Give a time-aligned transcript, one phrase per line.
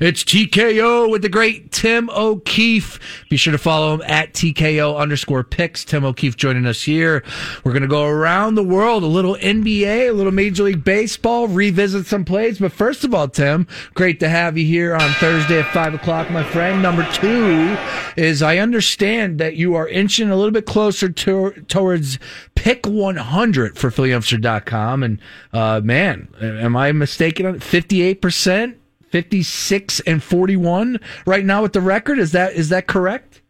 [0.00, 2.98] It's TKO with the great Tim O'Keefe.
[3.28, 5.84] Be sure to follow him at TKO underscore picks.
[5.84, 7.22] Tim O'Keefe joining us here.
[7.64, 11.48] We're going to go around the world, a little NBA, a little Major League Baseball,
[11.48, 12.58] revisit some plays.
[12.58, 16.30] But first of all, Tim, great to have you here on Thursday at five o'clock,
[16.30, 16.80] my friend.
[16.80, 17.76] Number two
[18.16, 22.18] is I understand that you are inching a little bit closer to, towards
[22.54, 25.02] pick 100 for PhillyUmpster.com.
[25.02, 25.20] And,
[25.52, 28.76] uh, man, am I mistaken on 58%?
[29.10, 32.18] 56 and 41 right now with the record.
[32.18, 33.42] Is that is that correct?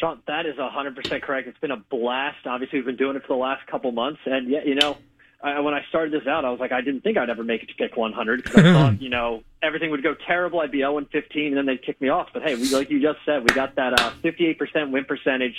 [0.00, 1.48] Sean, that is 100% correct.
[1.48, 2.46] It's been a blast.
[2.46, 4.20] Obviously, we've been doing it for the last couple months.
[4.26, 4.96] And, yeah, you know,
[5.42, 7.62] I, when I started this out, I was like, I didn't think I'd ever make
[7.62, 10.60] it to pick 100 because I thought, you know, everything would go terrible.
[10.60, 12.28] I'd be 0 and 15, and then they'd kick me off.
[12.32, 15.56] But hey, we, like you just said, we got that uh, 58% win percentage,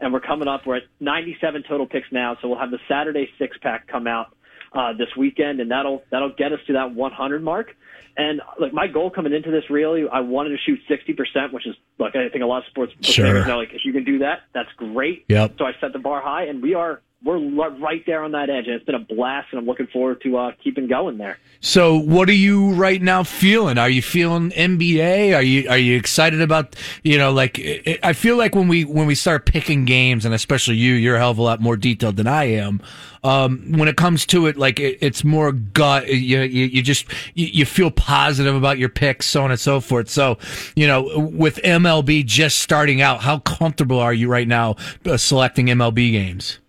[0.00, 0.66] and we're coming up.
[0.66, 4.36] We're at 97 total picks now, so we'll have the Saturday six pack come out
[4.72, 7.74] uh, this weekend, and that'll that'll get us to that 100 mark.
[8.16, 11.74] And like my goal coming into this, really, I wanted to shoot 60%, which is
[11.98, 13.46] like I think a lot of sports sure.
[13.46, 15.24] know, like if you can do that, that's great.
[15.28, 15.54] Yep.
[15.58, 18.66] So I set the bar high, and we are we're right there on that edge,
[18.66, 21.38] and it's been a blast, and I'm looking forward to uh, keeping going there.
[21.60, 23.76] So, what are you right now feeling?
[23.76, 25.36] Are you feeling NBA?
[25.36, 27.60] Are you are you excited about you know like
[28.02, 31.18] I feel like when we when we start picking games, and especially you, you're a
[31.18, 32.80] hell of a lot more detailed than I am.
[33.22, 36.08] Um, when it comes to it, like it, it's more gut.
[36.08, 37.04] You, you, you just
[37.34, 40.08] you, you, feel positive about your picks, so on and so forth.
[40.08, 40.38] So,
[40.74, 45.66] you know, with MLB just starting out, how comfortable are you right now uh, selecting
[45.66, 46.60] MLB games?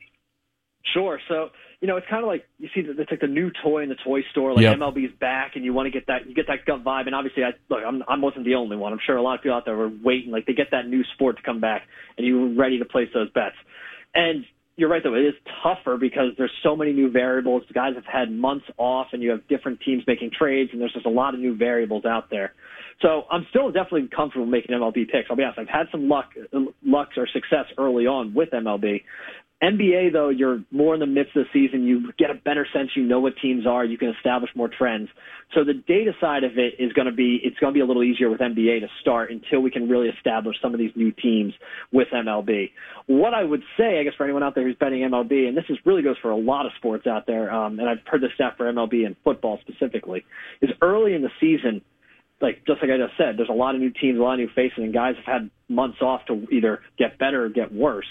[0.93, 1.19] Sure.
[1.27, 1.49] So
[1.81, 3.95] you know, it's kind of like you see it's like the new toy in the
[3.95, 4.53] toy store.
[4.53, 4.77] Like yep.
[4.77, 7.07] MLB's back, and you want to get that you get that gut vibe.
[7.07, 8.93] And obviously, I look, I'm I wasn't the only one.
[8.93, 11.03] I'm sure a lot of people out there were waiting, like they get that new
[11.15, 11.81] sport to come back,
[12.17, 13.55] and you were ready to place those bets.
[14.13, 17.63] And you're right though, it is tougher because there's so many new variables.
[17.67, 20.93] The guys have had months off, and you have different teams making trades, and there's
[20.93, 22.53] just a lot of new variables out there.
[23.01, 25.27] So I'm still definitely comfortable making MLB picks.
[25.29, 25.59] I'll be honest.
[25.59, 26.29] I've had some luck,
[26.85, 29.03] luck or success early on with MLB,
[29.61, 31.83] NBA, though, you're more in the midst of the season.
[31.83, 32.89] You get a better sense.
[32.95, 33.85] You know what teams are.
[33.85, 35.07] You can establish more trends.
[35.53, 37.85] So the data side of it is going to be, it's going to be a
[37.85, 41.11] little easier with NBA to start until we can really establish some of these new
[41.11, 41.53] teams
[41.91, 42.71] with MLB.
[43.05, 45.65] What I would say, I guess, for anyone out there who's betting MLB, and this
[45.69, 48.31] is really goes for a lot of sports out there, um, and I've heard this
[48.33, 50.25] stat for MLB and football specifically,
[50.63, 51.81] is early in the season,
[52.41, 54.39] like just like I just said, there's a lot of new teams, a lot of
[54.39, 58.07] new faces, and guys have had months off to either get better or get worse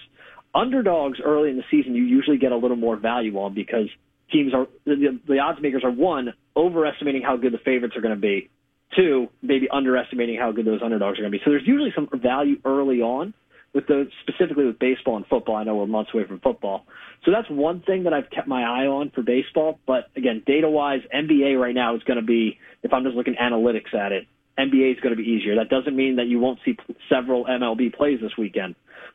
[0.55, 3.88] underdogs early in the season you usually get a little more value on because
[4.33, 8.15] teams are the, the odds makers are one overestimating how good the favorites are going
[8.15, 8.49] to be,
[8.97, 11.43] two maybe underestimating how good those underdogs are going to be.
[11.44, 13.34] So there's usually some value early on
[13.72, 15.56] with those specifically with baseball and football.
[15.56, 16.84] I know we're months away from football,
[17.25, 19.78] so that's one thing that I've kept my eye on for baseball.
[19.87, 23.37] But again, data wise, NBA right now is going to be if I'm just looking
[23.41, 24.27] analytics at it.
[24.59, 25.56] NBA is going to be easier.
[25.56, 26.77] That doesn't mean that you won't see
[27.09, 28.75] several MLB plays this weekend,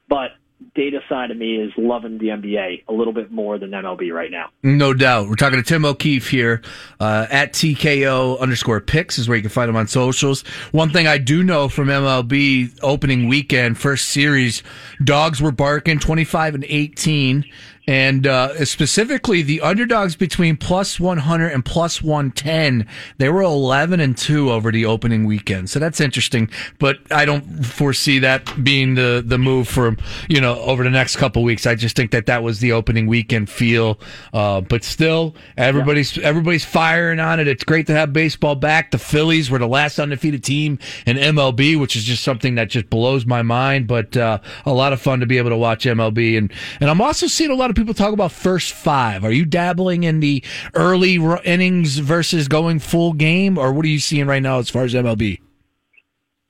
[0.09, 0.29] but
[0.73, 4.31] data side of me is loving the NBA a little bit more than MLB right
[4.31, 4.49] now.
[4.63, 5.27] No doubt.
[5.27, 6.61] We're talking to Tim O'Keefe here
[6.99, 10.41] uh, at TKO underscore picks is where you can find him on socials.
[10.71, 14.63] One thing I do know from MLB opening weekend, first series,
[15.03, 17.45] dogs were barking 25 and 18
[17.87, 22.87] and uh, specifically the underdogs between plus 100 and plus 110
[23.17, 25.69] they were 11 and 2 over the opening weekend.
[25.69, 26.49] So that's interesting.
[26.79, 29.95] But i don't foresee that being the the move for
[30.27, 31.65] you know over the next couple weeks.
[31.65, 33.99] I just think that that was the opening weekend feel.
[34.33, 36.27] Uh, but still everybody's yeah.
[36.27, 37.47] everybody's firing on it.
[37.47, 38.91] It's great to have baseball back.
[38.91, 42.89] The phillies were the last undefeated team in mlb which is just something that just
[42.89, 43.87] blows my mind.
[43.87, 47.01] But uh, a lot of fun to be able to watch mlb and and i'm
[47.01, 49.23] also seeing a lot of people talk about first five.
[49.23, 50.43] Are you dabbling in the
[50.73, 54.83] early innings versus going full game, or what are you seeing right now as far
[54.83, 55.39] as MLB?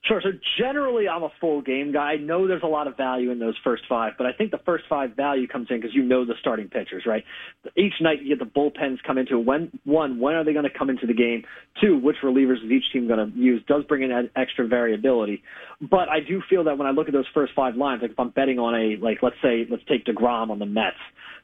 [0.06, 0.20] Sure.
[0.22, 2.12] So generally, I'm a full game guy.
[2.12, 4.60] I know there's a lot of value in those first five, but I think the
[4.64, 7.24] first five value comes in because you know the starting pitchers, right?
[7.76, 10.78] Each night you get the bullpens come into when one, when are they going to
[10.78, 11.42] come into the game?
[11.80, 13.64] Two, which relievers is each team going to use?
[13.66, 15.42] Does bring in extra variability,
[15.80, 18.20] but I do feel that when I look at those first five lines, like if
[18.20, 20.96] I'm betting on a like let's say let's take deGrom on the Mets,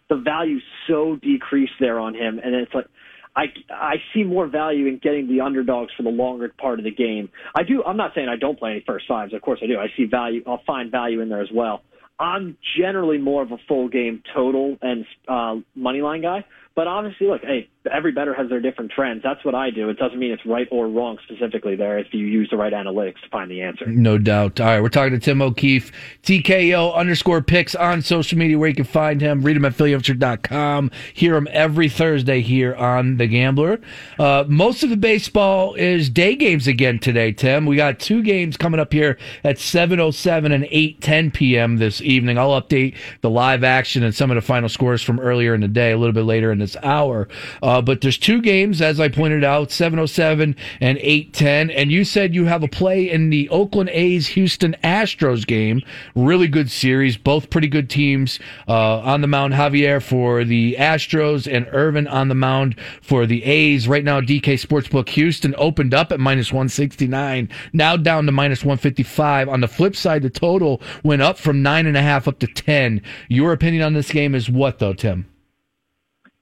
[0.09, 2.87] the value's so decreased there on him, and it's like
[3.35, 6.91] I I see more value in getting the underdogs for the longer part of the
[6.91, 7.31] game.
[7.55, 7.83] I do.
[7.85, 9.33] I'm not saying I don't play any first fives.
[9.33, 9.79] Of course I do.
[9.79, 10.43] I see value.
[10.47, 11.83] I'll find value in there as well.
[12.19, 16.45] I'm generally more of a full game total and uh, money line guy,
[16.77, 19.23] But obviously, look, hey, every better has their different trends.
[19.23, 19.89] That's what I do.
[19.89, 23.21] It doesn't mean it's right or wrong specifically there if you use the right analytics
[23.23, 23.87] to find the answer.
[23.87, 24.61] No doubt.
[24.61, 25.91] All right, we're talking to Tim O'Keefe,
[26.23, 29.43] TKO underscore picks on social media where you can find him.
[29.43, 30.91] Read him at phillyupshire.com.
[31.15, 33.81] Hear him every Thursday here on The Gambler.
[34.19, 37.67] Uh, most of the baseball is day games again today, Tim.
[37.67, 41.79] We got two games coming up here at 7.07 and 8.10 p.m.
[41.79, 42.39] this evening.
[42.39, 45.69] I'll update the live action and some of the final scores from earlier in the
[45.69, 47.29] day a little bit later in this hour.
[47.63, 51.71] Uh, but there's two games, as I pointed out, 707 and 810.
[51.71, 55.81] And you said you have a play in the Oakland A's Houston Astros game.
[56.15, 58.39] Really good series, both pretty good teams.
[58.69, 63.45] Uh, on the mound, Javier for the Astros and Irvin on the mound for the
[63.45, 63.87] A's.
[63.89, 69.49] Right now, DK Sportsbook Houston opened up at minus 169, now down to minus 155.
[69.49, 72.47] On the flip side, the total went up from nine and a half up to
[72.47, 73.03] 10.
[73.29, 75.32] Your opinion on this game is what, though, Tim?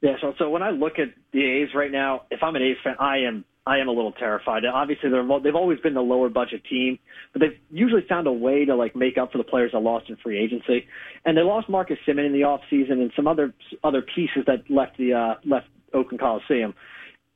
[0.03, 2.77] Yeah, so so when I look at the A's right now, if I'm an A's
[2.83, 4.65] fan, I am I am a little terrified.
[4.65, 6.99] Obviously, they're they've always been the lower budget team,
[7.33, 10.09] but they've usually found a way to like make up for the players that lost
[10.09, 10.87] in free agency.
[11.27, 13.53] And they lost Marcus Semien in the off season and some other
[13.85, 16.75] other pieces that left the uh, left Oakland Coliseum.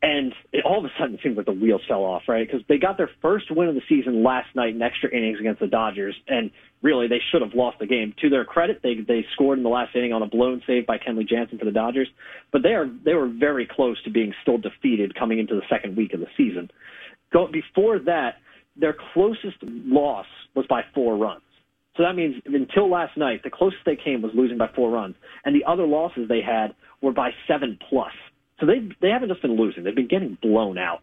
[0.05, 2.47] And it, all of a sudden, it seems like the wheels fell off, right?
[2.47, 5.61] Because they got their first win of the season last night in extra innings against
[5.61, 6.51] the Dodgers, and
[6.83, 8.15] really they should have lost the game.
[8.21, 10.99] To their credit, they they scored in the last inning on a blown save by
[10.99, 12.09] Kenley Jansen for the Dodgers,
[12.53, 15.97] but they are they were very close to being still defeated coming into the second
[15.97, 16.71] week of the season.
[17.33, 18.35] Go, before that,
[18.77, 21.41] their closest loss was by four runs.
[21.97, 25.15] So that means until last night, the closest they came was losing by four runs,
[25.47, 28.13] and the other losses they had were by seven plus.
[28.61, 31.01] So they they haven't just been losing; they've been getting blown out.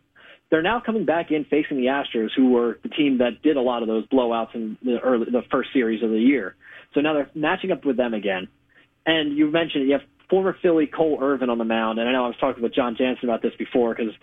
[0.49, 3.61] They're now coming back in facing the Astros, who were the team that did a
[3.61, 6.55] lot of those blowouts in the early the first series of the year.
[6.93, 8.47] So now they're matching up with them again.
[9.05, 12.25] And you mentioned you have former Philly Cole Irvin on the mound, and I know
[12.25, 14.13] I was talking with John Jansen about this before because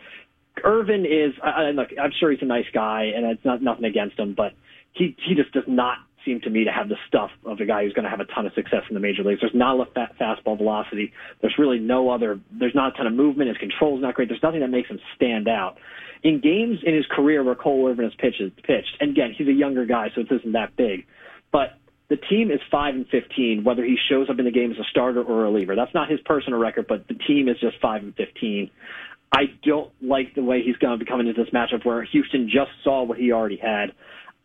[0.64, 1.34] Irvin is.
[1.43, 4.52] I, look, I'm sure he's a nice guy, and it's not nothing against him, but
[4.93, 7.84] he he just does not seem to me to have the stuff of a guy
[7.84, 9.40] who's going to have a ton of success in the major leagues.
[9.40, 11.12] There's not a fat fastball velocity.
[11.40, 12.40] There's really no other.
[12.52, 13.49] There's not a ton of movement.
[13.49, 14.28] His control's not great.
[14.28, 15.76] There's nothing that makes him stand out.
[16.22, 19.52] In games in his career where Cole Irvin has pitched, pitched, and again, he's a
[19.52, 21.06] younger guy, so it isn't that big.
[21.52, 21.78] But
[22.08, 24.88] the team is five and fifteen, whether he shows up in the game as a
[24.90, 25.76] starter or a reliever.
[25.76, 28.70] That's not his personal record, but the team is just five and fifteen.
[29.32, 32.46] I don't like the way he's going to be coming into this matchup where Houston
[32.46, 33.92] just saw what he already had.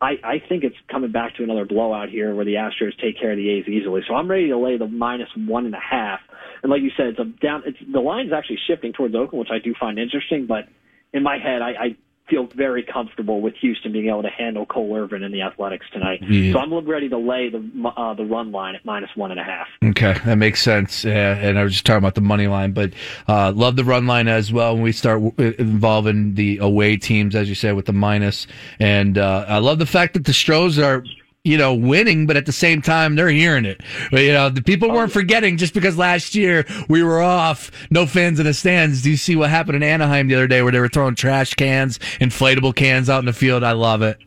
[0.02, 3.32] I, I think it's coming back to another blowout here where the Astros take care
[3.32, 4.02] of the A's easily.
[4.08, 6.20] So I'm ready to lay the minus one and a half.
[6.62, 7.64] And like you said, it's a down.
[7.66, 10.46] It's the line's actually shifting towards Oakland, which I do find interesting.
[10.46, 10.68] But
[11.14, 11.98] in my head, I, I
[12.30, 16.22] feel very comfortable with Houston being able to handle Cole Irvin and the Athletics tonight.
[16.22, 16.54] Yeah.
[16.54, 17.60] So I'm ready to lay the
[17.98, 19.68] uh, the run line at minus one and a half.
[19.84, 21.04] Okay, that makes sense.
[21.04, 22.94] Yeah, and I was just talking about the money line, but
[23.28, 24.74] uh, love the run line as well.
[24.74, 28.48] When we start involving the away teams, as you said, with the minus,
[28.80, 31.04] and uh, I love the fact that the Stros are
[31.44, 33.82] you know, winning, but at the same time, they're hearing it.
[34.12, 35.14] But, you know, the people oh, weren't oh.
[35.14, 39.02] forgetting just because last year we were off, no fans in the stands.
[39.02, 41.54] Do you see what happened in Anaheim the other day where they were throwing trash
[41.56, 43.64] cans, inflatable cans out in the field?
[43.64, 44.18] I love it.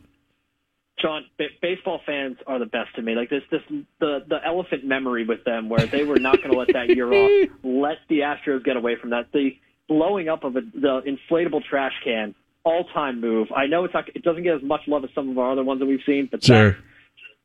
[1.01, 3.15] John, b- baseball fans are the best to me.
[3.15, 3.61] Like this, this
[3.99, 7.13] the the elephant memory with them, where they were not going to let that year
[7.13, 7.49] off.
[7.63, 9.31] Let the Astros get away from that.
[9.31, 9.51] The
[9.87, 12.33] blowing up of a, the inflatable trash can,
[12.63, 13.49] all time move.
[13.55, 15.63] I know it's not, it doesn't get as much love as some of our other
[15.63, 16.71] ones that we've seen, but sure.
[16.71, 16.77] that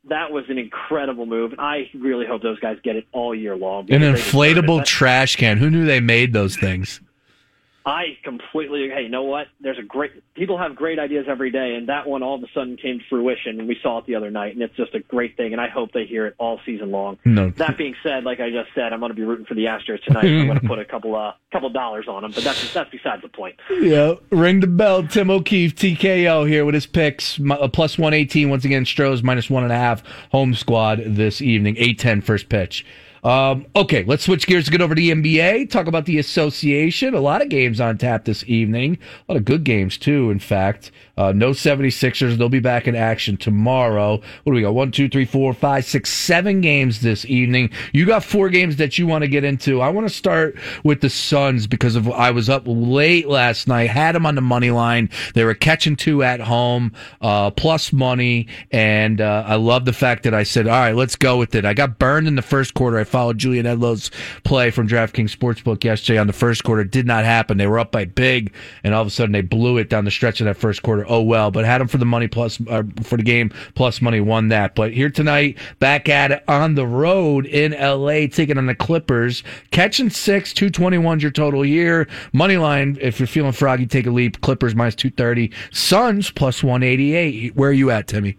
[0.09, 3.57] that was an incredible move, and I really hope those guys get it all year
[3.57, 3.91] long.
[3.93, 5.59] An inflatable trash can.
[5.59, 7.01] Who knew they made those things?
[7.85, 8.89] I completely.
[8.89, 9.49] Hey, you know what?
[9.61, 10.13] There's a great.
[10.35, 13.05] People have great ideas every day, and that one all of a sudden came to
[13.09, 15.61] fruition, and we saw it the other night, and it's just a great thing, and
[15.61, 17.19] I hope they hear it all season long.
[17.25, 17.51] No.
[17.51, 20.03] That being said, like I just said, I'm going to be rooting for the Astros
[20.05, 20.25] tonight.
[20.25, 23.23] I'm going to put a couple uh couple dollars on them, but that's that's besides
[23.23, 23.57] the point.
[23.71, 25.07] Yeah, ring the bell.
[25.07, 27.41] Tim O'Keefe, TKO here with his picks.
[27.41, 28.85] Uh, plus one eighteen once again.
[28.85, 30.03] Stros minus one and a half.
[30.31, 31.77] Home squad this evening.
[31.79, 32.87] Eight ten first pitch.
[33.23, 35.71] Um, okay, let's switch gears to get over to the NBA.
[35.71, 37.15] Talk about the association.
[37.15, 38.99] A lot of games on tap this evening.
[39.29, 40.91] A lot of good games, too, in fact.
[41.17, 42.37] Uh, no 76ers.
[42.37, 44.17] They'll be back in action tomorrow.
[44.17, 44.75] What do we got?
[44.75, 47.71] One, two, three, four, five, six, seven games this evening.
[47.93, 49.81] You got four games that you want to get into.
[49.81, 53.91] I want to start with the Suns because of I was up late last night,
[53.91, 55.11] had them on the money line.
[55.35, 58.49] They were catching two at home, uh, plus money.
[58.73, 61.65] And uh, I love the fact that I said, all right, let's go with it.
[61.65, 62.99] I got burned in the first quarter.
[62.99, 64.11] I followed Julian Edlow's
[64.43, 66.83] play from DraftKings Sportsbook yesterday on the first quarter.
[66.83, 67.59] Did not happen.
[67.59, 68.53] They were up by big,
[68.83, 71.05] and all of a sudden they blew it down the stretch of that first quarter.
[71.07, 74.21] Oh well, but had them for the money plus uh, for the game plus money
[74.21, 74.75] won that.
[74.75, 79.43] But here tonight, back at it on the road in LA, taking on the Clippers,
[79.71, 82.09] catching six, two twenty one's your total here.
[82.33, 84.41] Money line, if you're feeling froggy, take a leap.
[84.41, 85.53] Clippers minus two thirty.
[85.71, 87.55] Suns plus one eighty eight.
[87.55, 88.39] Where are you at, Timmy?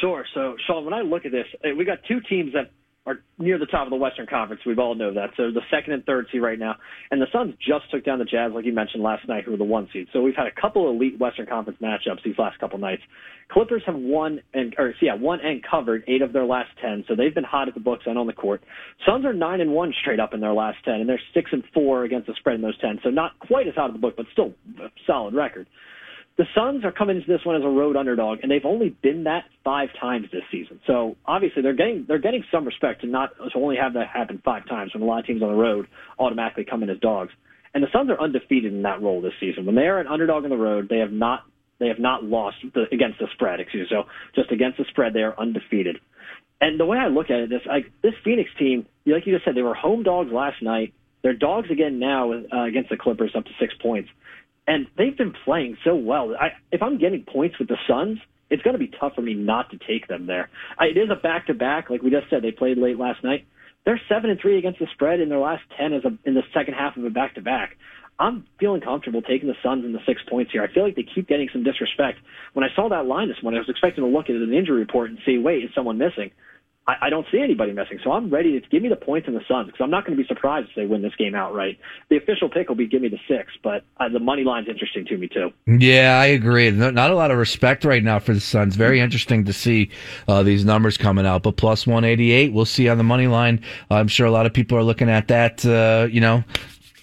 [0.00, 0.24] Sure.
[0.32, 2.70] So, Sean, when I look at this, eh, we got two teams that
[3.10, 4.62] are near the top of the Western Conference.
[4.64, 5.30] We all know that.
[5.36, 6.76] So the second and third seed right now.
[7.10, 9.56] And the Suns just took down the Jazz, like you mentioned last night, who were
[9.56, 10.08] the one seed.
[10.12, 13.02] So we've had a couple of elite Western Conference matchups these last couple nights.
[13.50, 17.04] Clippers have won and or yeah, won and covered eight of their last ten.
[17.08, 18.62] So they've been hot at the books and on the court.
[19.04, 21.64] Suns are nine and one straight up in their last ten, and they're six and
[21.74, 23.00] four against the spread in those ten.
[23.02, 25.66] So not quite as out of the book, but still a solid record.
[26.36, 29.24] The Suns are coming into this one as a road underdog, and they've only been
[29.24, 30.80] that five times this season.
[30.86, 34.40] So obviously they're getting they're getting some respect to not to only have that happen
[34.42, 35.86] five times when a lot of teams on the road
[36.18, 37.32] automatically come in as dogs.
[37.74, 39.66] And the Suns are undefeated in that role this season.
[39.66, 41.44] When they are an underdog on the road, they have not
[41.78, 43.60] they have not lost the, against the spread.
[43.60, 43.96] Excuse me.
[43.96, 45.98] So just against the spread, they are undefeated.
[46.60, 49.44] And the way I look at it, this I, this Phoenix team, like you just
[49.44, 50.92] said, they were home dogs last night.
[51.22, 54.08] They're dogs again now uh, against the Clippers, up to six points
[54.70, 56.32] and they've been playing so well.
[56.40, 59.34] I, if I'm getting points with the Suns, it's going to be tough for me
[59.34, 60.48] not to take them there.
[60.78, 62.42] I, it is a back to back, like we just said.
[62.42, 63.48] They played late last night.
[63.84, 66.44] They're seven and three against the spread in their last ten as a, in the
[66.54, 67.76] second half of a back to back.
[68.20, 70.62] I'm feeling comfortable taking the Suns in the six points here.
[70.62, 72.18] I feel like they keep getting some disrespect.
[72.52, 74.78] When I saw that line this morning, I was expecting to look at an injury
[74.78, 76.30] report and see, wait, is someone missing?
[76.86, 77.98] I, I don't see anybody missing.
[78.02, 80.16] So I'm ready to give me the points in the Suns because I'm not going
[80.16, 81.78] to be surprised if they win this game outright.
[82.08, 85.04] The official pick will be give me the six, but uh, the money line's interesting
[85.06, 85.52] to me too.
[85.66, 86.70] Yeah, I agree.
[86.70, 88.76] Not a lot of respect right now for the Suns.
[88.76, 89.90] Very interesting to see
[90.26, 91.42] uh, these numbers coming out.
[91.42, 93.62] But plus 188, we'll see on the money line.
[93.90, 95.64] I'm sure a lot of people are looking at that.
[95.64, 96.42] Uh, you know,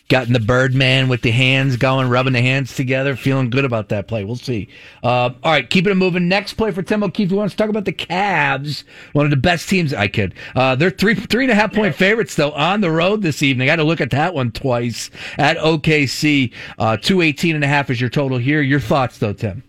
[0.10, 4.08] Gotten the Birdman with the hands going, rubbing the hands together, feeling good about that
[4.08, 4.24] play.
[4.24, 4.70] We'll see.
[5.04, 6.30] Uh, all right, keeping it moving.
[6.30, 7.30] Next play for Tim O'Keefe.
[7.30, 9.94] We want to talk about the Cavs, one of the best teams.
[9.94, 10.34] I could.
[10.56, 13.68] Uh, they're three three and a half point favorites though on the road this evening.
[13.68, 16.54] I had to look at that one twice at OKC.
[16.80, 18.62] Uh, two eighteen and a half is your total here.
[18.62, 19.62] Your thoughts though, Tim?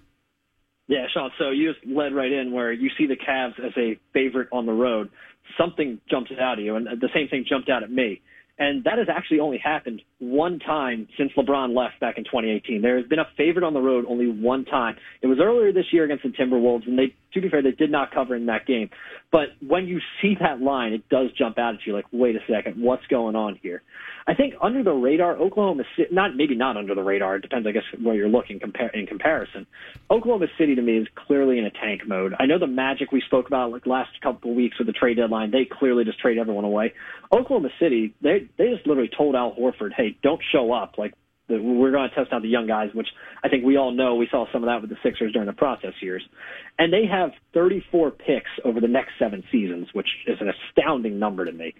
[0.87, 1.30] Yeah, Sean.
[1.38, 4.66] So you just led right in where you see the Cavs as a favorite on
[4.66, 5.11] the road.
[5.59, 8.21] Something jumps out at you, and the same thing jumped out at me.
[8.59, 12.83] And that has actually only happened one time since LeBron left back in 2018.
[12.83, 14.97] There has been a favorite on the road only one time.
[15.23, 17.91] It was earlier this year against the Timberwolves, and they, to be fair, they did
[17.91, 18.91] not cover in that game.
[19.31, 22.41] But when you see that line, it does jump out at you like, wait a
[22.50, 23.83] second, what's going on here?
[24.27, 27.37] I think under the radar, Oklahoma City, not maybe not under the radar.
[27.37, 28.61] It depends, I guess, where you're looking
[28.93, 29.67] in comparison.
[30.11, 32.35] Oklahoma City to me is clearly in a tank mode.
[32.38, 35.17] I know the Magic we spoke about like last couple of weeks with the trade
[35.17, 35.50] deadline.
[35.50, 36.93] They clearly just trade everyone away.
[37.33, 40.95] Oklahoma City, they they just literally told Al Horford, hey, don't show up.
[40.99, 41.14] Like
[41.49, 43.09] we're going to test out the young guys, which
[43.43, 44.17] I think we all know.
[44.17, 46.23] We saw some of that with the Sixers during the process years.
[46.78, 51.45] And they have 34 picks over the next seven seasons, which is an astounding number
[51.45, 51.75] to me.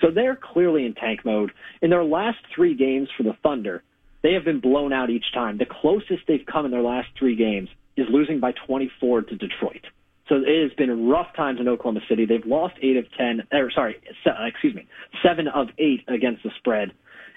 [0.00, 1.52] So they're clearly in tank mode.
[1.80, 3.82] In their last three games for the Thunder,
[4.22, 5.58] they have been blown out each time.
[5.58, 9.86] The closest they've come in their last three games is losing by 24 to Detroit.
[10.28, 12.24] So it has been rough times in Oklahoma City.
[12.24, 14.86] They've lost eight of ten, or sorry, uh, excuse me,
[15.22, 16.92] seven of eight against the spread.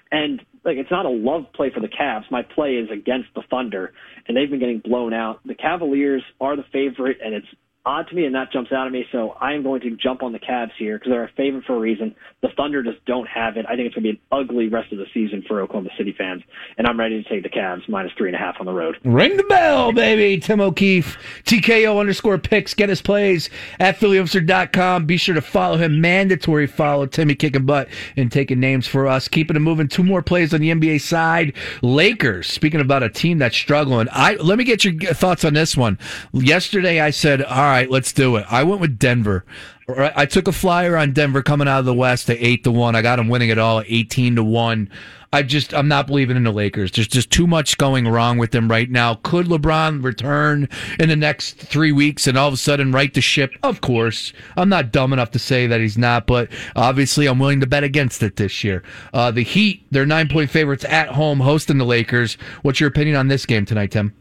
[0.09, 2.23] And like it's not a love play for the Cavs.
[2.31, 3.93] My play is against the Thunder,
[4.27, 5.41] and they've been getting blown out.
[5.45, 7.47] The Cavaliers are the favorite, and it's
[7.87, 9.05] odd to me and that jumps out at me.
[9.13, 11.75] So I am going to jump on the Cavs here because they're a favorite for
[11.75, 12.13] a reason.
[12.41, 13.65] The Thunder just don't have it.
[13.65, 16.13] I think it's going to be an ugly rest of the season for Oklahoma City
[16.15, 16.43] fans,
[16.77, 18.97] and I'm ready to take the Cavs minus three and a half on the road.
[19.05, 20.39] Ring the bell, baby.
[20.39, 22.73] Tim O'Keefe, TKO underscore picks.
[22.73, 25.05] Get his plays at PhillyOfficer.com.
[25.05, 26.01] Be sure to follow him.
[26.01, 29.29] Mandatory follow Timmy kicking butt and taking names for us.
[29.29, 29.87] Keeping it moving.
[29.87, 31.53] Two more plays on the NBA side.
[31.81, 32.47] Lakers.
[32.47, 35.97] Speaking about a team that's struggling, I let me get your thoughts on this one.
[36.33, 38.45] Yesterday, I said, all right right, let's do it.
[38.49, 39.45] I went with Denver.
[39.89, 42.95] I took a flyer on Denver coming out of the West to eight to one.
[42.95, 44.89] I got them winning it all, eighteen to one.
[45.31, 46.91] I just I'm not believing in the Lakers.
[46.91, 49.15] There's just too much going wrong with them right now.
[49.15, 50.67] Could LeBron return
[50.99, 53.53] in the next three weeks and all of a sudden right the ship?
[53.63, 57.61] Of course, I'm not dumb enough to say that he's not, but obviously I'm willing
[57.61, 58.83] to bet against it this year.
[59.13, 62.35] Uh, the Heat, they're nine point favorites at home, hosting the Lakers.
[62.61, 64.13] What's your opinion on this game tonight, Tim?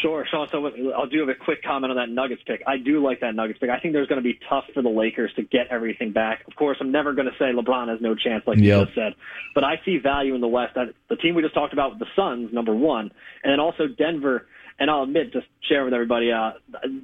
[0.00, 0.48] Sure, Sean.
[0.50, 0.66] So
[0.96, 2.62] I'll do have a quick comment on that Nuggets pick.
[2.66, 3.70] I do like that Nuggets pick.
[3.70, 6.46] I think there's going to be tough for the Lakers to get everything back.
[6.46, 8.64] Of course, I'm never going to say LeBron has no chance, like yep.
[8.64, 9.14] you just said,
[9.54, 10.74] but I see value in the West.
[10.74, 13.10] The team we just talked about, the Suns, number one,
[13.42, 14.46] and then also Denver.
[14.78, 16.52] And I'll admit, just share with everybody, uh,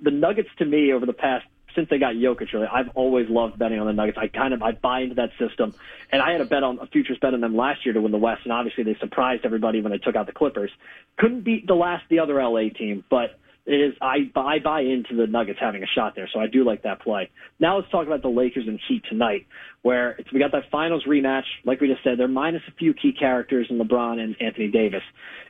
[0.03, 1.45] the Nuggets to me over the past
[1.76, 2.52] since they got Jokic.
[2.52, 4.18] Really, I've always loved betting on the Nuggets.
[4.21, 5.75] I kind of I buy into that system,
[6.11, 8.11] and I had a bet on a futures bet on them last year to win
[8.11, 10.71] the West, and obviously they surprised everybody when they took out the Clippers.
[11.18, 15.27] Couldn't beat the last the other LA team, but is I, I buy into the
[15.27, 17.31] Nuggets having a shot there, so I do like that play.
[17.59, 19.47] Now let's talk about the Lakers and Heat tonight,
[19.83, 21.45] where it's, we got that finals rematch.
[21.65, 25.03] Like we just said, they're minus a few key characters in LeBron and Anthony Davis.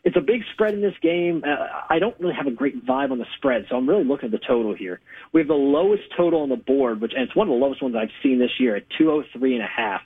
[0.03, 1.43] It's a big spread in this game.
[1.47, 4.27] Uh, I don't really have a great vibe on the spread, so I'm really looking
[4.27, 5.01] at the total here.
[5.33, 7.83] We have the lowest total on the board, which and it's one of the lowest
[7.83, 10.01] ones I've seen this year at 203 and a half.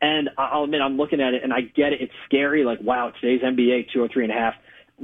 [0.00, 2.02] And I'll admit, I'm looking at it and I get it.
[2.02, 2.64] It's scary.
[2.64, 4.54] Like, wow, today's NBA 203 and a half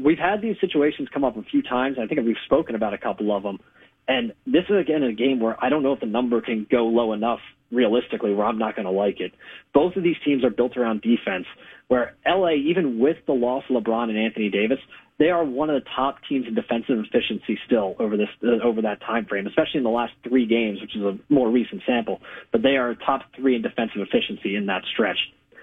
[0.02, 1.96] we've had these situations come up a few times.
[1.96, 3.58] and I think we've spoken about a couple of them.
[4.06, 6.86] And this is again a game where I don't know if the number can go
[6.86, 7.40] low enough
[7.70, 9.32] realistically where I'm not going to like it.
[9.74, 11.44] Both of these teams are built around defense
[11.88, 14.78] where LA, even with the loss of LeBron and Anthony Davis,
[15.18, 18.82] they are one of the top teams in defensive efficiency still over this, uh, over
[18.82, 22.20] that time frame, especially in the last three games, which is a more recent sample,
[22.52, 25.18] but they are top three in defensive efficiency in that stretch.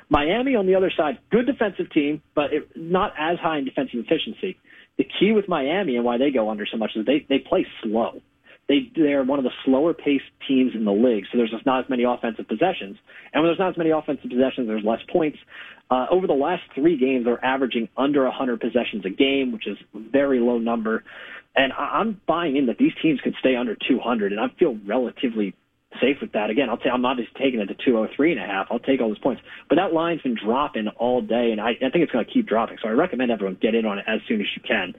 [0.09, 4.00] Miami on the other side, good defensive team, but it, not as high in defensive
[4.00, 4.57] efficiency.
[4.97, 7.65] The key with Miami and why they go under so much is they they play
[7.83, 8.21] slow.
[8.67, 11.83] They they're one of the slower paced teams in the league, so there's just not
[11.83, 12.97] as many offensive possessions.
[13.33, 15.38] And when there's not as many offensive possessions, there's less points.
[15.91, 19.77] Uh, over the last three games, they're averaging under 100 possessions a game, which is
[19.93, 21.03] a very low number.
[21.55, 25.53] And I'm buying in that these teams can stay under 200, and I feel relatively
[26.01, 26.49] safe with that.
[26.49, 28.67] Again, I'll say I'm not just taking it to 203 and a half.
[28.69, 29.41] I'll take all those points.
[29.69, 32.47] But that line's been dropping all day, and I, I think it's going to keep
[32.47, 32.77] dropping.
[32.81, 34.93] So I recommend everyone get in on it as soon as you can.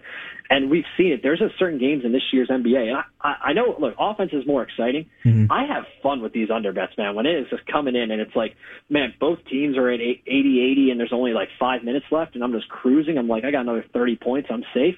[0.48, 1.20] And we've seen it.
[1.22, 4.46] There's a certain games in this year's NBA, and I, I know, look, offense is
[4.46, 5.06] more exciting.
[5.24, 5.50] Mm-hmm.
[5.50, 7.14] I have fun with these under bets, man.
[7.14, 8.54] When it is just coming in and it's like,
[8.88, 12.44] man, both teams are at 80 80, and there's only like five minutes left, and
[12.44, 13.18] I'm just cruising.
[13.18, 14.48] I'm like, I got another 30 points.
[14.52, 14.96] I'm safe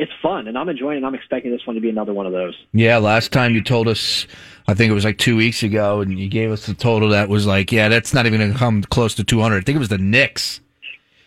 [0.00, 1.06] it's fun, and I'm enjoying it.
[1.06, 2.56] I'm expecting this one to be another one of those.
[2.72, 4.26] Yeah, last time you told us,
[4.66, 7.28] I think it was like two weeks ago, and you gave us the total that
[7.28, 9.56] was like, yeah, that's not even going to come close to 200.
[9.56, 10.62] I think it was the Knicks.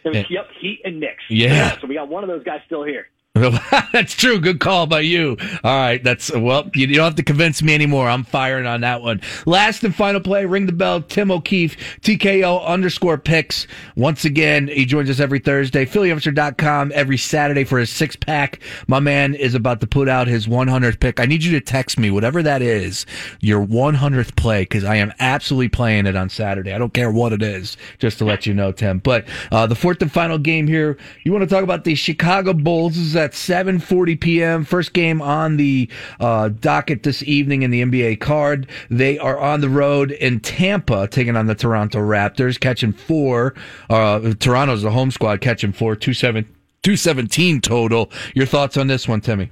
[0.03, 1.23] It was, yep, Heat and Knicks.
[1.29, 1.49] Yeah.
[1.49, 1.79] yeah.
[1.79, 3.07] So we got one of those guys still here.
[3.91, 4.39] that's true.
[4.39, 5.37] Good call by you.
[5.63, 6.03] All right.
[6.03, 6.69] That's well.
[6.75, 8.07] You, don't have to convince me anymore.
[8.07, 9.21] I'm firing on that one.
[9.47, 10.45] Last and final play.
[10.45, 11.01] Ring the bell.
[11.01, 11.75] Tim O'Keefe.
[12.01, 13.65] TKO underscore picks.
[13.95, 15.83] Once again, he joins us every Thursday.
[15.83, 18.59] PhillyAmster.com every Saturday for his six pack.
[18.85, 21.19] My man is about to put out his 100th pick.
[21.19, 23.07] I need you to text me whatever that is.
[23.39, 26.71] Your 100th play because I am absolutely playing it on Saturday.
[26.71, 27.77] I don't care what it is.
[27.97, 28.99] Just to let you know, Tim.
[28.99, 30.99] But uh, the fourth and final game here.
[31.23, 33.15] You want to talk about the Chicago Bulls?
[33.23, 34.65] At 7:40 p.m.
[34.65, 35.89] First game on the
[36.19, 38.67] uh, docket this evening in the NBA card.
[38.89, 43.53] They are on the road in Tampa, taking on the Toronto Raptors, catching four.
[43.89, 48.11] Uh, Toronto's the home squad, catching four, two seven, two seventeen total.
[48.35, 49.49] Your thoughts on this one, Timmy?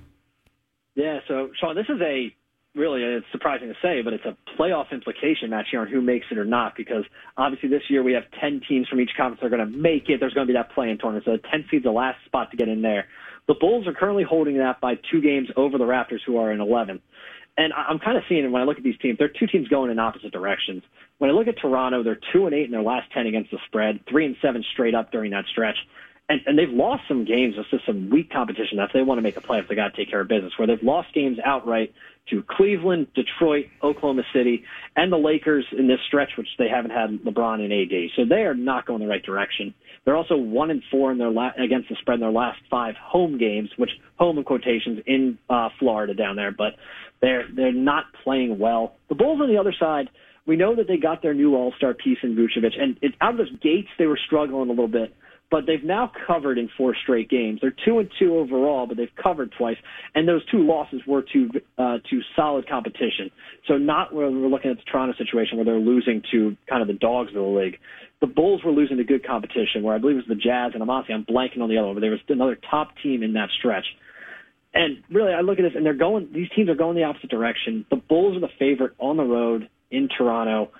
[0.96, 2.36] Yeah, so Sean, this is a
[2.82, 6.26] really it's surprising to say, but it's a playoff implication match here on who makes
[6.32, 7.06] it or not because
[7.38, 10.10] obviously this year we have 10 teams from each conference that are going to make
[10.10, 10.20] it.
[10.20, 11.26] There's going to be that play-in tournament.
[11.26, 13.06] So the 10 seed's the last spot to get in there.
[13.48, 16.60] The Bulls are currently holding that by two games over the Raptors, who are in
[16.60, 17.00] 11.
[17.58, 19.67] And I'm kind of seeing it when I look at these teams, they're two teams
[19.67, 20.84] going in opposite directions.
[21.20, 23.58] When I look at Toronto, they're two and eight in their last ten against the
[23.67, 25.78] spread, three and seven straight up during that stretch.
[26.32, 27.56] And, and they've lost some games.
[27.58, 28.80] It's just some weak competition.
[28.80, 30.54] If they want to make the playoffs, they got to take care of business.
[30.58, 31.94] Where they've lost games outright
[32.30, 34.63] to Cleveland, Detroit, Oklahoma City,
[34.96, 38.12] and the Lakers in this stretch, which they haven't had LeBron and AD.
[38.15, 39.74] So they are not going the right direction.
[40.06, 42.96] They're also one and four in their la- against the spread in their last five
[42.96, 46.76] home games, which home in quotations in uh, Florida down there, but
[47.22, 48.96] they're they're not playing well.
[49.10, 50.10] The Bulls on the other side,
[50.48, 53.38] we know that they got their new All Star piece in Vucevic, and it, out
[53.38, 55.13] of the gates they were struggling a little bit
[55.52, 57.60] but they've now covered in four straight games.
[57.62, 59.76] They're two and two overall, but they've covered twice,
[60.16, 63.30] and those two losses were to uh, to solid competition.
[63.68, 66.88] So not where we're looking at the Toronto situation where they're losing to kind of
[66.88, 67.78] the dogs of the league.
[68.22, 70.82] The Bulls were losing to good competition, where I believe it was the Jazz, and
[70.82, 73.34] I'm honestly I'm blanking on the other one, but there was another top team in
[73.34, 73.86] that stretch.
[74.74, 76.30] And really, I look at this, and they're going.
[76.34, 77.86] These teams are going the opposite direction.
[77.90, 80.72] The Bulls are the favorite on the road in Toronto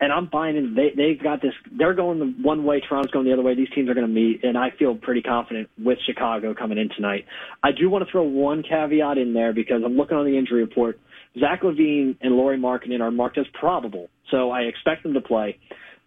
[0.00, 0.74] and I'm buying in.
[0.74, 1.52] They they've got this.
[1.76, 2.80] They're going the one way.
[2.80, 3.54] Toronto's going the other way.
[3.54, 6.88] These teams are going to meet, and I feel pretty confident with Chicago coming in
[6.94, 7.26] tonight.
[7.62, 10.62] I do want to throw one caveat in there because I'm looking on the injury
[10.62, 10.98] report.
[11.38, 15.58] Zach LaVine and Lauri Markkanen are marked as probable, so I expect them to play.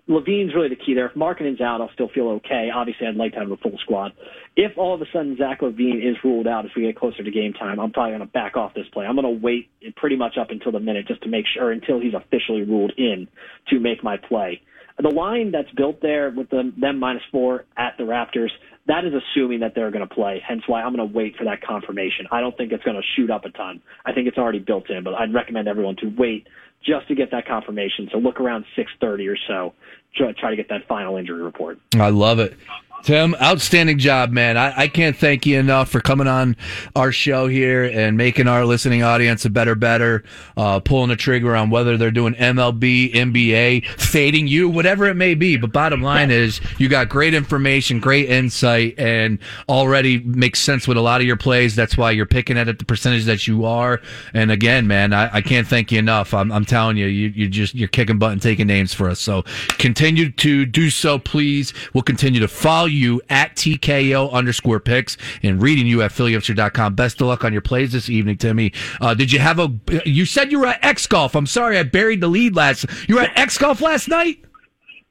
[0.09, 1.05] LaVine's really the key there.
[1.05, 2.69] If Markkanen's out, I'll still feel okay.
[2.73, 4.11] Obviously, I'd like to have a full squad.
[4.55, 7.31] If all of a sudden Zach LaVine is ruled out if we get closer to
[7.31, 9.05] game time, I'm probably going to back off this play.
[9.05, 12.01] I'm going to wait pretty much up until the minute just to make sure until
[12.01, 13.27] he's officially ruled in
[13.69, 14.61] to make my play.
[15.01, 18.51] The line that's built there with the, them minus four at the Raptors,
[18.87, 20.41] that is assuming that they're going to play.
[20.45, 22.27] Hence why I'm going to wait for that confirmation.
[22.31, 23.81] I don't think it's going to shoot up a ton.
[24.05, 26.47] I think it's already built in, but I'd recommend everyone to wait
[26.85, 28.09] just to get that confirmation.
[28.11, 29.73] So look around 6:30 or so,
[30.15, 31.79] try to get that final injury report.
[31.97, 32.57] I love it.
[33.03, 34.55] Tim, outstanding job, man.
[34.55, 36.55] I, I, can't thank you enough for coming on
[36.95, 40.23] our show here and making our listening audience a better, better,
[40.55, 45.35] uh, pulling the trigger on whether they're doing MLB, NBA, fading you, whatever it may
[45.35, 45.57] be.
[45.57, 49.37] But bottom line is you got great information, great insight, and
[49.67, 51.75] already makes sense with a lot of your plays.
[51.75, 53.99] That's why you're picking at it the percentage that you are.
[54.33, 56.33] And again, man, I, I can't thank you enough.
[56.33, 59.19] I'm, I'm telling you, you, you just, you're kicking butt and taking names for us.
[59.19, 59.43] So
[59.77, 61.73] continue to do so, please.
[61.93, 62.92] We'll continue to follow
[63.29, 66.95] at TKO underscore picks and reading you at PhillyHipster.com.
[66.95, 68.73] Best of luck on your plays this evening, Timmy.
[69.01, 69.71] Uh, did you have a,
[70.05, 71.35] you said you were at X Golf.
[71.35, 74.43] I'm sorry, I buried the lead last, you were at X Golf last night?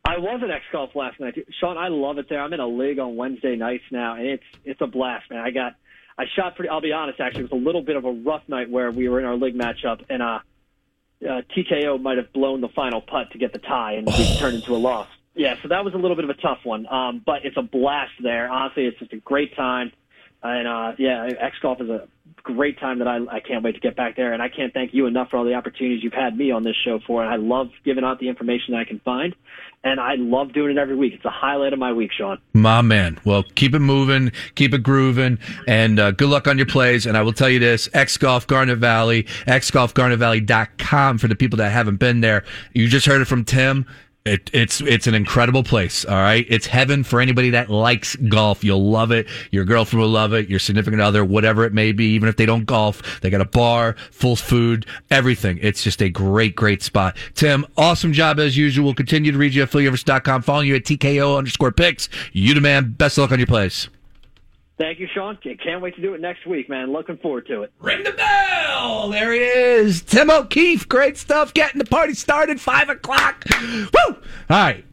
[0.04, 1.34] I was at X Golf last night.
[1.60, 2.40] Sean, I love it there.
[2.40, 5.40] I'm in a league on Wednesday nights now, and it's it's a blast, man.
[5.40, 5.76] I got
[6.18, 6.68] I shot pretty.
[6.68, 9.08] I'll be honest, actually, it was a little bit of a rough night where we
[9.08, 10.40] were in our league matchup, and uh,
[11.24, 14.56] uh TKO might have blown the final putt to get the tie, and we turned
[14.56, 15.08] into a loss.
[15.34, 17.62] Yeah, so that was a little bit of a tough one, um, but it's a
[17.62, 18.50] blast there.
[18.50, 19.92] Honestly, it's just a great time,
[20.42, 22.06] and uh, yeah, X Golf is a
[22.42, 24.32] great time that I, I can't wait to get back there.
[24.32, 26.76] And I can't thank you enough for all the opportunities you've had me on this
[26.84, 27.22] show for.
[27.22, 29.34] And I love giving out the information that I can find,
[29.84, 31.14] and I love doing it every week.
[31.14, 32.38] It's a highlight of my week, Sean.
[32.52, 33.18] My man.
[33.24, 37.06] Well, keep it moving, keep it grooving, and uh, good luck on your plays.
[37.06, 41.70] And I will tell you this: X Golf Garnet Valley, xgolfgarnetvalley.com for the people that
[41.70, 42.44] haven't been there.
[42.74, 43.86] You just heard it from Tim
[44.24, 46.04] it, it's it's an incredible place.
[46.04, 48.62] All right, it's heaven for anybody that likes golf.
[48.62, 49.26] You'll love it.
[49.50, 50.48] Your girlfriend will love it.
[50.48, 53.46] Your significant other, whatever it may be, even if they don't golf, they got a
[53.46, 55.58] bar, full food, everything.
[55.60, 57.16] It's just a great, great spot.
[57.34, 58.84] Tim, awesome job as usual.
[58.84, 60.42] We'll continue to read you at PhillyRivers.com.
[60.42, 62.08] Following you at TKO underscore picks.
[62.32, 62.92] You the man.
[62.92, 63.88] Best of luck on your plays.
[64.78, 65.38] Thank you, Sean.
[65.42, 66.92] Can't wait to do it next week, man.
[66.92, 67.72] Looking forward to it.
[67.78, 69.10] Ring the bell.
[69.10, 70.02] There he is.
[70.02, 70.88] Tim O'Keefe.
[70.88, 71.54] Great stuff.
[71.54, 72.60] Getting the party started.
[72.60, 73.44] Five o'clock.
[73.60, 73.88] Woo!
[74.08, 74.16] All
[74.50, 74.84] right.